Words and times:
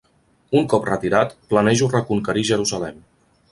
Un 0.59 0.63
cop 0.73 0.87
retirat, 0.89 1.35
planejo 1.53 1.91
reconquerir 1.93 2.47
Jerusalem. 2.53 3.01